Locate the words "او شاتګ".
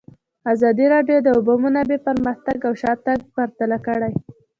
2.67-3.19